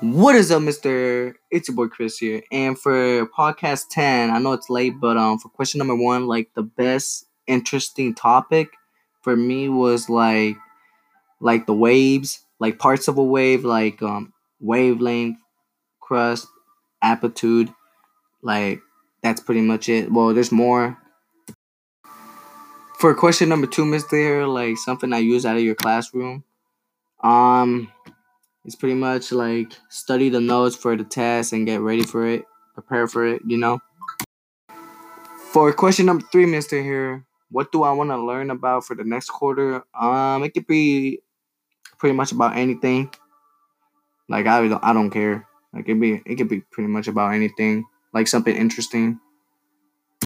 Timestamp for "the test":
30.94-31.54